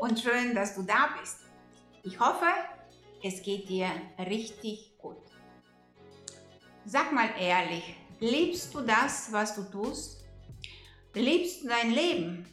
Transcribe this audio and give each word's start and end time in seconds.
Und 0.00 0.20
schön, 0.20 0.54
dass 0.54 0.74
du 0.74 0.82
da 0.82 1.10
bist. 1.20 1.40
Ich 2.02 2.18
hoffe, 2.20 2.46
es 3.22 3.42
geht 3.42 3.68
dir 3.68 3.88
richtig 4.18 4.98
gut. 4.98 5.16
Sag 6.84 7.12
mal 7.12 7.30
ehrlich, 7.40 7.96
liebst 8.20 8.74
du 8.74 8.80
das, 8.80 9.32
was 9.32 9.54
du 9.54 9.62
tust? 9.62 10.24
Liebst 11.14 11.62
du 11.62 11.68
dein 11.68 11.92
Leben? 11.92 12.46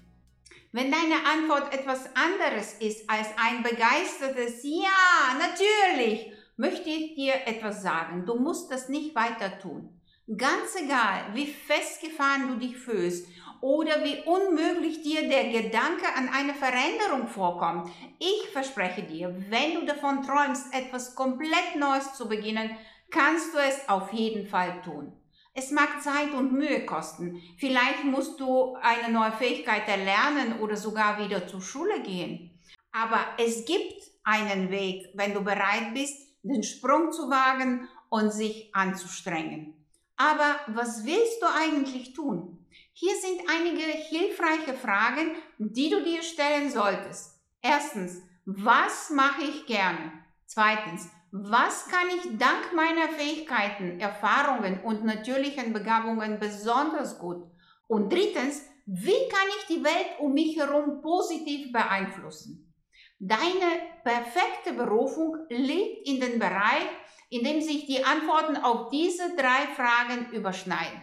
Wenn 0.72 0.92
deine 0.92 1.26
Antwort 1.26 1.74
etwas 1.74 2.06
anderes 2.16 2.76
ist 2.76 3.10
als 3.10 3.28
ein 3.36 3.64
begeistertes 3.64 4.64
Ja, 4.64 5.38
natürlich, 5.38 6.32
möchte 6.56 6.90
ich 6.90 7.16
dir 7.16 7.34
etwas 7.46 7.82
sagen. 7.82 8.26
Du 8.26 8.36
musst 8.36 8.72
das 8.72 8.88
nicht 8.88 9.14
weiter 9.16 9.60
tun. 9.60 10.00
Ganz 10.38 10.76
egal, 10.76 11.34
wie 11.34 11.48
festgefahren 11.48 12.48
du 12.48 12.66
dich 12.66 12.78
fühlst 12.78 13.28
oder 13.62 14.04
wie 14.04 14.22
unmöglich 14.26 15.02
dir 15.04 15.30
der 15.30 15.46
Gedanke 15.46 16.06
an 16.16 16.30
eine 16.30 16.54
Veränderung 16.54 17.28
vorkommt. 17.28 17.90
Ich 18.20 18.50
verspreche 18.52 19.04
dir, 19.04 19.36
wenn 19.50 19.76
du 19.76 19.86
davon 19.86 20.24
träumst, 20.24 20.74
etwas 20.74 21.16
komplett 21.16 21.76
Neues 21.78 22.14
zu 22.14 22.28
beginnen, 22.28 22.76
kannst 23.12 23.54
du 23.54 23.60
es 23.60 23.88
auf 23.88 24.12
jeden 24.14 24.48
Fall 24.48 24.82
tun. 24.82 25.14
Es 25.54 25.70
mag 25.70 26.02
Zeit 26.02 26.34
und 26.34 26.54
Mühe 26.54 26.86
kosten. 26.86 27.42
Vielleicht 27.58 28.06
musst 28.06 28.40
du 28.40 28.76
eine 28.82 29.14
neue 29.14 29.34
Fähigkeit 29.34 29.88
erlernen 29.88 30.60
oder 30.60 30.78
sogar 30.78 31.20
wieder 31.20 31.46
zur 31.46 31.62
Schule 31.62 32.02
gehen. 32.02 32.58
Aber 32.94 33.20
es 33.38 33.66
gibt 33.66 34.02
einen 34.24 34.72
Weg, 34.72 35.10
wenn 35.14 35.34
du 35.34 35.42
bereit 35.42 35.94
bist, 35.94 36.18
den 36.42 36.64
Sprung 36.64 37.12
zu 37.12 37.30
wagen 37.30 37.88
und 38.10 38.32
sich 38.32 38.74
anzustrengen. 38.74 39.81
Aber 40.22 40.56
was 40.68 41.04
willst 41.04 41.42
du 41.42 41.48
eigentlich 41.48 42.14
tun? 42.14 42.64
Hier 42.94 43.16
sind 43.16 43.42
einige 43.50 43.82
hilfreiche 43.82 44.76
Fragen, 44.76 45.32
die 45.58 45.90
du 45.90 46.04
dir 46.04 46.22
stellen 46.22 46.70
solltest. 46.70 47.40
Erstens, 47.60 48.22
was 48.46 49.10
mache 49.10 49.42
ich 49.42 49.66
gerne? 49.66 50.12
Zweitens, 50.46 51.10
was 51.32 51.88
kann 51.88 52.08
ich 52.10 52.38
dank 52.38 52.72
meiner 52.76 53.10
Fähigkeiten, 53.10 54.00
Erfahrungen 54.00 54.82
und 54.84 55.04
natürlichen 55.04 55.74
Begabungen 55.74 56.38
besonders 56.40 57.18
gut? 57.18 57.44
Und 57.88 58.14
drittens, 58.14 58.62
wie 58.86 59.28
kann 59.28 59.48
ich 59.58 59.76
die 59.76 59.84
Welt 59.84 60.20
um 60.20 60.34
mich 60.34 60.56
herum 60.56 61.02
positiv 61.02 61.72
beeinflussen? 61.72 62.72
Deine 63.18 63.72
perfekte 64.04 64.74
Berufung 64.74 65.38
liegt 65.50 66.08
in 66.08 66.20
dem 66.20 66.38
Bereich, 66.38 66.86
in 67.32 67.46
dem 67.46 67.62
sich 67.62 67.86
die 67.86 68.04
Antworten 68.04 68.58
auf 68.58 68.90
diese 68.90 69.36
drei 69.36 69.66
Fragen 69.74 70.32
überschneiden. 70.34 71.02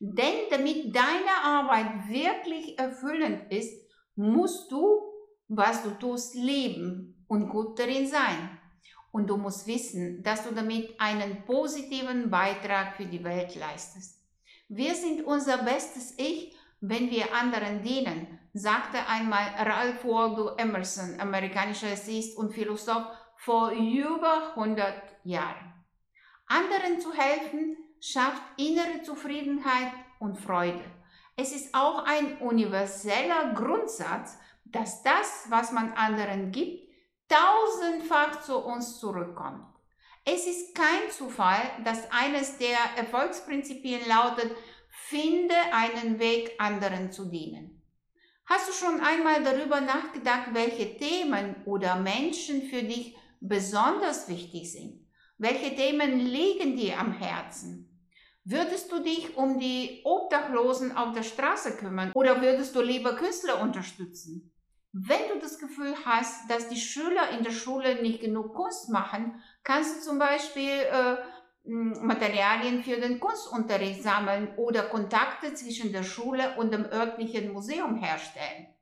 Denn 0.00 0.48
damit 0.50 0.94
deine 0.94 1.44
Arbeit 1.44 2.08
wirklich 2.08 2.76
erfüllend 2.76 3.52
ist, 3.52 3.72
musst 4.16 4.70
du, 4.72 5.00
was 5.46 5.82
du 5.84 5.90
tust, 5.90 6.34
leben 6.34 7.24
und 7.28 7.48
gut 7.48 7.78
darin 7.78 8.06
sein. 8.06 8.58
Und 9.12 9.30
du 9.30 9.36
musst 9.36 9.66
wissen, 9.68 10.22
dass 10.24 10.46
du 10.46 10.54
damit 10.54 11.00
einen 11.00 11.44
positiven 11.44 12.30
Beitrag 12.30 12.96
für 12.96 13.06
die 13.06 13.22
Welt 13.22 13.54
leistest. 13.54 14.20
Wir 14.68 14.94
sind 14.94 15.24
unser 15.24 15.58
bestes 15.58 16.14
Ich, 16.18 16.56
wenn 16.80 17.10
wir 17.10 17.32
anderen 17.32 17.82
dienen, 17.82 18.40
sagte 18.52 18.98
einmal 19.06 19.46
Ralph 19.58 20.04
Waldo 20.04 20.56
Emerson, 20.56 21.20
amerikanischer 21.20 21.92
Essayist 21.92 22.36
und 22.36 22.52
Philosoph, 22.52 23.06
vor 23.40 23.70
über 23.70 24.50
100 24.54 24.94
Jahren. 25.24 25.72
Anderen 26.46 27.00
zu 27.00 27.12
helfen 27.14 27.76
schafft 27.98 28.42
innere 28.58 29.02
Zufriedenheit 29.02 29.92
und 30.18 30.36
Freude. 30.36 30.84
Es 31.36 31.52
ist 31.52 31.74
auch 31.74 32.04
ein 32.04 32.36
universeller 32.38 33.54
Grundsatz, 33.54 34.36
dass 34.66 35.02
das, 35.02 35.46
was 35.48 35.72
man 35.72 35.92
anderen 35.94 36.52
gibt, 36.52 36.90
tausendfach 37.28 38.42
zu 38.42 38.58
uns 38.58 39.00
zurückkommt. 39.00 39.64
Es 40.26 40.46
ist 40.46 40.74
kein 40.74 41.10
Zufall, 41.10 41.62
dass 41.82 42.10
eines 42.12 42.58
der 42.58 42.76
Erfolgsprinzipien 42.96 44.06
lautet, 44.06 44.54
finde 44.90 45.54
einen 45.72 46.18
Weg, 46.18 46.52
anderen 46.58 47.10
zu 47.10 47.24
dienen. 47.30 47.80
Hast 48.44 48.68
du 48.68 48.72
schon 48.72 49.00
einmal 49.00 49.42
darüber 49.42 49.80
nachgedacht, 49.80 50.48
welche 50.52 50.98
Themen 50.98 51.54
oder 51.64 51.96
Menschen 51.96 52.68
für 52.68 52.82
dich 52.82 53.16
besonders 53.40 54.28
wichtig 54.28 54.72
sind? 54.72 55.06
Welche 55.38 55.74
Themen 55.74 56.20
liegen 56.20 56.76
dir 56.76 56.98
am 56.98 57.12
Herzen? 57.12 57.86
Würdest 58.44 58.90
du 58.92 59.02
dich 59.02 59.36
um 59.36 59.58
die 59.58 60.00
Obdachlosen 60.04 60.96
auf 60.96 61.12
der 61.12 61.22
Straße 61.22 61.76
kümmern 61.76 62.12
oder 62.14 62.40
würdest 62.40 62.74
du 62.74 62.80
lieber 62.80 63.16
Künstler 63.16 63.60
unterstützen? 63.60 64.52
Wenn 64.92 65.28
du 65.32 65.38
das 65.38 65.58
Gefühl 65.58 65.94
hast, 66.04 66.50
dass 66.50 66.68
die 66.68 66.80
Schüler 66.80 67.30
in 67.36 67.44
der 67.44 67.52
Schule 67.52 68.02
nicht 68.02 68.20
genug 68.20 68.54
Kunst 68.54 68.88
machen, 68.88 69.40
kannst 69.62 69.98
du 69.98 70.00
zum 70.00 70.18
Beispiel 70.18 70.68
äh, 70.68 71.16
Materialien 71.64 72.82
für 72.82 72.96
den 72.96 73.20
Kunstunterricht 73.20 74.02
sammeln 74.02 74.54
oder 74.56 74.84
Kontakte 74.84 75.54
zwischen 75.54 75.92
der 75.92 76.02
Schule 76.02 76.56
und 76.56 76.72
dem 76.72 76.86
örtlichen 76.86 77.52
Museum 77.52 77.96
herstellen. 77.96 78.74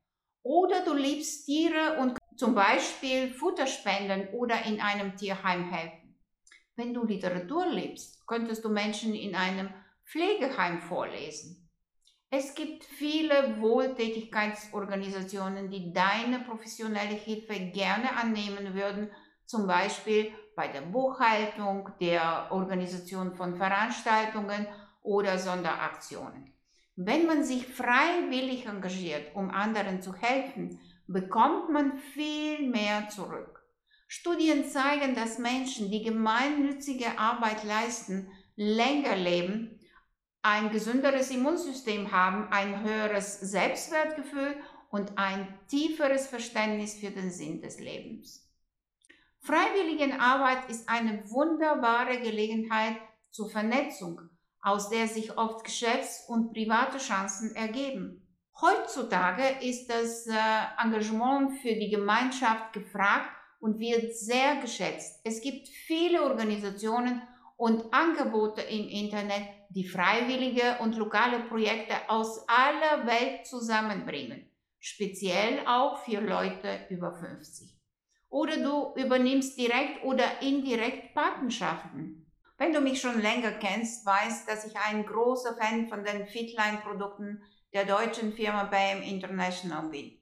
Oder 0.43 0.85
du 0.85 0.95
liebst 0.95 1.45
Tiere 1.45 1.99
und 2.01 2.17
zum 2.39 2.55
Beispiel 2.55 3.35
Futter 3.35 3.67
spenden 3.67 4.29
oder 4.33 4.65
in 4.65 4.81
einem 4.81 5.15
Tierheim 5.17 5.73
helfen. 5.73 6.17
Wenn 6.77 6.95
du 6.95 7.05
Literatur 7.05 7.67
liebst, 7.67 8.25
könntest 8.29 8.65
du 8.65 8.69
Menschen 8.69 9.13
in 9.13 9.35
einem 9.35 9.71
Pflegeheim 10.07 10.81
vorlesen. 10.81 11.69
Es 12.31 12.55
gibt 12.55 12.85
viele 12.85 13.61
Wohltätigkeitsorganisationen, 13.61 15.69
die 15.69 15.93
deine 15.93 16.39
professionelle 16.41 17.17
Hilfe 17.17 17.59
gerne 17.59 18.17
annehmen 18.17 18.75
würden, 18.75 19.11
zum 19.45 19.67
Beispiel 19.67 20.31
bei 20.55 20.69
der 20.69 20.83
Buchhaltung, 20.83 21.91
der 22.01 22.47
Organisation 22.51 23.35
von 23.35 23.57
Veranstaltungen 23.57 24.69
oder 25.03 25.39
Sonderaktionen. 25.39 26.55
Wenn 26.95 27.27
man 27.27 27.43
sich 27.43 27.67
freiwillig 27.67 28.67
engagiert, 28.67 29.35
um 29.35 29.51
anderen 29.51 30.01
zu 30.03 30.15
helfen, 30.15 30.79
bekommt 31.09 31.71
man 31.71 31.99
viel 31.99 32.69
mehr 32.69 33.09
zurück. 33.09 33.65
Studien 34.07 34.65
zeigen, 34.65 35.15
dass 35.15 35.39
Menschen, 35.39 35.91
die 35.91 36.03
gemeinnützige 36.03 37.19
Arbeit 37.19 37.65
leisten, 37.65 38.31
länger 38.57 39.17
leben, 39.17 39.81
ein 40.43 40.71
gesünderes 40.71 41.31
Immunsystem 41.31 42.13
haben, 42.13 42.49
ein 42.53 42.83
höheres 42.83 43.41
Selbstwertgefühl 43.41 44.57
und 44.91 45.19
ein 45.19 45.59
tieferes 45.69 46.27
Verständnis 46.27 46.95
für 46.95 47.11
den 47.11 47.31
Sinn 47.31 47.61
des 47.61 47.81
Lebens. 47.81 48.49
Freiwilligenarbeit 49.41 50.71
ist 50.71 50.89
eine 50.89 51.31
wunderbare 51.31 52.21
Gelegenheit 52.21 52.97
zur 53.31 53.51
Vernetzung, 53.51 54.21
aus 54.61 54.89
der 54.89 55.09
sich 55.09 55.37
oft 55.37 55.65
Geschäfts- 55.65 56.25
und 56.29 56.53
private 56.53 56.99
Chancen 56.99 57.55
ergeben. 57.55 58.28
Heutzutage 58.61 59.65
ist 59.65 59.89
das 59.89 60.27
äh, 60.27 60.33
Engagement 60.83 61.61
für 61.61 61.75
die 61.75 61.91
Gemeinschaft 61.91 62.73
gefragt 62.73 63.31
und 63.61 63.79
wird 63.79 64.17
sehr 64.17 64.57
geschätzt. 64.57 65.21
Es 65.23 65.41
gibt 65.41 65.69
viele 65.69 66.25
Organisationen 66.25 67.23
und 67.57 67.93
Angebote 67.93 68.63
im 68.63 68.89
Internet, 68.89 69.49
die 69.69 69.87
freiwillige 69.87 70.79
und 70.81 70.97
lokale 70.97 71.41
Projekte 71.41 71.95
aus 72.09 72.45
aller 72.49 73.07
Welt 73.07 73.47
zusammenbringen, 73.47 74.51
speziell 74.81 75.65
auch 75.67 75.99
für 75.99 76.21
Leute 76.21 76.87
über 76.91 77.13
50. 77.13 77.79
Oder 78.29 78.57
du 78.57 78.93
übernimmst 78.97 79.57
direkt 79.57 80.05
oder 80.05 80.43
indirekt 80.43 81.15
Patenschaften. 81.15 82.27
Wenn 82.57 82.73
du 82.73 82.81
mich 82.81 83.01
schon 83.01 83.21
länger 83.21 83.53
kennst, 83.53 84.05
weißt, 84.05 84.49
dass 84.49 84.65
ich 84.67 84.77
ein 84.77 85.07
großer 85.07 85.57
Fan 85.57 85.87
von 85.87 86.05
den 86.05 86.27
Fitline-Produkten 86.27 87.41
der 87.73 87.85
deutschen 87.85 88.33
Firma 88.33 88.65
BAM 88.65 89.03
International 89.03 89.89
bin. 89.89 90.19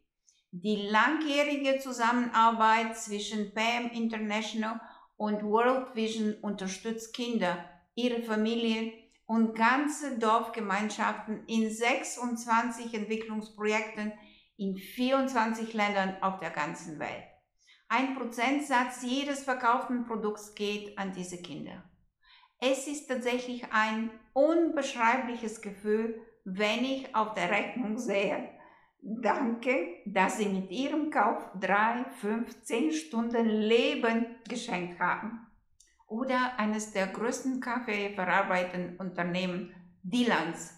Die 0.50 0.88
langjährige 0.88 1.78
Zusammenarbeit 1.78 2.96
zwischen 2.96 3.52
PAM 3.52 3.90
International 3.90 4.80
und 5.16 5.42
World 5.42 5.94
Vision 5.94 6.34
unterstützt 6.42 7.14
Kinder, 7.14 7.64
ihre 7.94 8.22
Familien 8.22 8.92
und 9.26 9.54
ganze 9.54 10.18
Dorfgemeinschaften 10.18 11.44
in 11.46 11.70
26 11.70 12.94
Entwicklungsprojekten 12.94 14.12
in 14.56 14.76
24 14.76 15.74
Ländern 15.74 16.22
auf 16.22 16.38
der 16.38 16.50
ganzen 16.50 16.98
Welt. 16.98 17.24
Ein 17.88 18.16
Prozentsatz 18.16 19.02
jedes 19.02 19.44
verkauften 19.44 20.06
Produkts 20.06 20.54
geht 20.54 20.96
an 20.98 21.12
diese 21.12 21.40
Kinder. 21.40 21.84
Es 22.58 22.86
ist 22.86 23.06
tatsächlich 23.06 23.64
ein 23.72 24.10
unbeschreibliches 24.32 25.60
Gefühl, 25.60 26.20
wenn 26.46 26.84
ich 26.84 27.14
auf 27.14 27.34
der 27.34 27.50
Rechnung 27.50 27.98
sehe, 27.98 28.50
Danke, 29.08 30.02
dass 30.04 30.38
Sie 30.38 30.48
mit 30.48 30.68
Ihrem 30.72 31.12
Kauf 31.12 31.48
drei, 31.60 32.04
fünf, 32.20 32.60
zehn 32.62 32.90
Stunden 32.90 33.46
Leben 33.46 34.26
geschenkt 34.48 34.98
haben. 34.98 35.46
Oder 36.08 36.58
eines 36.58 36.92
der 36.92 37.06
größten 37.06 37.60
Kaffeeverarbeitenden 37.60 38.96
Unternehmen, 38.96 39.72
Dilans, 40.02 40.76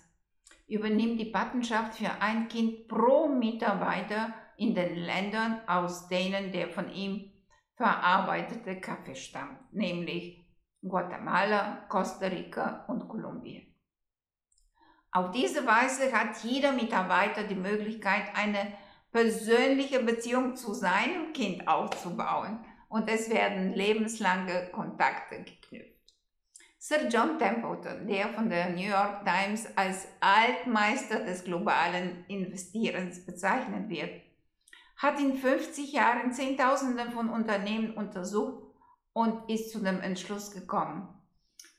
übernimmt 0.66 1.18
die 1.18 1.30
Patenschaft 1.30 1.94
für 1.94 2.20
ein 2.20 2.48
Kind 2.48 2.86
pro 2.86 3.28
Mitarbeiter 3.28 4.34
in 4.58 4.74
den 4.74 4.96
Ländern, 4.96 5.62
aus 5.66 6.08
denen 6.08 6.52
der 6.52 6.68
von 6.68 6.92
ihm 6.92 7.32
verarbeitete 7.76 8.78
Kaffee 8.78 9.14
stammt, 9.14 9.72
nämlich 9.72 10.44
Guatemala, 10.82 11.86
Costa 11.88 12.26
Rica 12.26 12.84
und 12.88 13.08
Kolumbien. 13.08 13.67
Auf 15.10 15.30
diese 15.30 15.66
Weise 15.66 16.12
hat 16.12 16.42
jeder 16.42 16.72
Mitarbeiter 16.72 17.44
die 17.44 17.54
Möglichkeit, 17.54 18.24
eine 18.34 18.72
persönliche 19.10 20.00
Beziehung 20.00 20.54
zu 20.54 20.74
seinem 20.74 21.32
Kind 21.32 21.66
aufzubauen 21.66 22.64
und 22.88 23.08
es 23.08 23.30
werden 23.30 23.72
lebenslange 23.72 24.68
Kontakte 24.70 25.42
geknüpft. 25.42 25.98
Sir 26.78 27.08
John 27.08 27.38
Templeton, 27.38 28.06
der 28.06 28.28
von 28.28 28.48
der 28.48 28.70
New 28.70 28.88
York 28.88 29.24
Times 29.24 29.66
als 29.76 30.06
Altmeister 30.20 31.24
des 31.24 31.42
globalen 31.42 32.24
Investierens 32.28 33.24
bezeichnet 33.26 33.88
wird, 33.88 34.22
hat 34.96 35.18
in 35.20 35.36
50 35.36 35.92
Jahren 35.92 36.32
Zehntausende 36.32 37.10
von 37.10 37.30
Unternehmen 37.30 37.94
untersucht 37.94 38.62
und 39.12 39.50
ist 39.50 39.72
zu 39.72 39.80
dem 39.80 40.00
Entschluss 40.00 40.52
gekommen, 40.52 41.08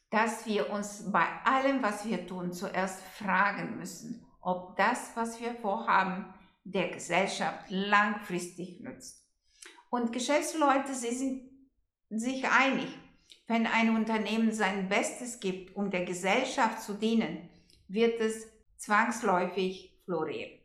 dass 0.10 0.46
wir 0.46 0.70
uns 0.72 1.12
bei 1.12 1.26
allem, 1.44 1.84
was 1.84 2.06
wir 2.06 2.26
tun, 2.26 2.52
zuerst 2.52 3.02
fragen 3.02 3.78
müssen, 3.78 4.26
ob 4.42 4.76
das, 4.78 5.12
was 5.16 5.40
wir 5.40 5.54
vorhaben, 5.56 6.34
der 6.64 6.90
Gesellschaft 6.90 7.66
langfristig 7.70 8.80
nützt. 8.82 9.26
Und 9.90 10.12
Geschäftsleute, 10.12 10.94
sie 10.94 11.12
sind 11.12 11.50
sich 12.10 12.48
einig, 12.48 12.88
wenn 13.48 13.66
ein 13.68 13.96
Unternehmen 13.96 14.52
sein 14.52 14.90
Bestes 14.90 15.40
gibt, 15.40 15.76
um 15.76 15.90
der 15.90 16.06
Gesellschaft 16.06 16.82
zu 16.82 16.94
dienen, 16.94 17.50
wird 17.88 18.20
es 18.20 18.48
zwangsläufig 18.78 20.00
florieren. 20.06 20.60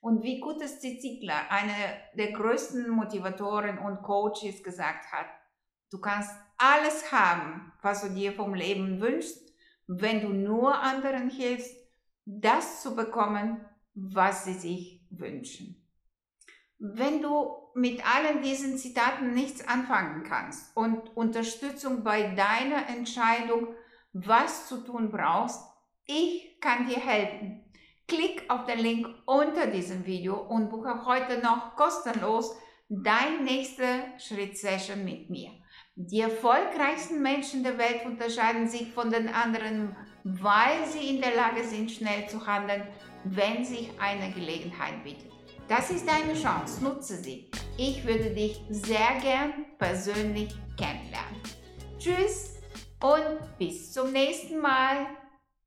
Und 0.00 0.22
wie 0.22 0.40
Gutes 0.40 0.80
Ziegler, 0.80 1.50
einer 1.50 1.74
der 2.14 2.32
größten 2.32 2.90
Motivatoren 2.90 3.78
und 3.78 4.02
Coaches, 4.02 4.62
gesagt 4.62 5.12
hat, 5.12 5.26
du 5.92 5.98
kannst 6.00 6.30
alles 6.56 7.12
haben, 7.12 7.72
was 7.82 8.02
du 8.02 8.08
dir 8.08 8.32
vom 8.32 8.54
Leben 8.54 9.00
wünschst, 9.00 9.52
wenn 9.86 10.22
du 10.22 10.28
nur 10.28 10.80
anderen 10.80 11.28
hilfst, 11.28 11.76
das 12.24 12.82
zu 12.82 12.96
bekommen, 12.96 13.64
was 13.94 14.44
sie 14.44 14.54
sich 14.54 15.06
wünschen. 15.10 15.76
Wenn 16.78 17.20
du 17.20 17.52
mit 17.74 18.02
allen 18.06 18.42
diesen 18.42 18.78
Zitaten 18.78 19.34
nichts 19.34 19.66
anfangen 19.68 20.24
kannst 20.24 20.76
und 20.76 21.14
Unterstützung 21.16 22.02
bei 22.02 22.34
deiner 22.34 22.88
Entscheidung, 22.88 23.68
was 24.12 24.68
zu 24.68 24.78
tun 24.78 25.10
brauchst, 25.10 25.60
ich 26.06 26.58
kann 26.60 26.88
dir 26.88 26.98
helfen. 26.98 27.64
Klick 28.08 28.50
auf 28.50 28.64
den 28.64 28.78
Link 28.78 29.08
unter 29.26 29.66
diesem 29.68 30.06
Video 30.06 30.36
und 30.36 30.70
buche 30.70 31.06
heute 31.06 31.40
noch 31.40 31.76
kostenlos 31.76 32.56
dein 32.88 33.44
nächste 33.44 34.04
Schritt-Session 34.18 35.04
mit 35.04 35.30
mir. 35.30 35.50
Die 35.94 36.20
erfolgreichsten 36.20 37.20
Menschen 37.20 37.62
der 37.62 37.76
Welt 37.76 38.06
unterscheiden 38.06 38.66
sich 38.66 38.90
von 38.92 39.10
den 39.10 39.28
anderen, 39.28 39.94
weil 40.24 40.86
sie 40.86 41.14
in 41.14 41.20
der 41.20 41.34
Lage 41.34 41.64
sind, 41.64 41.90
schnell 41.90 42.26
zu 42.30 42.46
handeln, 42.46 42.88
wenn 43.24 43.62
sich 43.62 43.90
eine 44.00 44.32
Gelegenheit 44.32 45.04
bietet. 45.04 45.30
Das 45.68 45.90
ist 45.90 46.08
deine 46.08 46.32
Chance, 46.32 46.82
nutze 46.82 47.16
sie. 47.16 47.50
Ich 47.76 48.06
würde 48.06 48.30
dich 48.30 48.58
sehr 48.70 49.20
gern 49.20 49.66
persönlich 49.78 50.54
kennenlernen. 50.78 51.42
Tschüss 51.98 52.54
und 53.02 53.58
bis 53.58 53.92
zum 53.92 54.12
nächsten 54.12 54.60
Mal. 54.60 55.06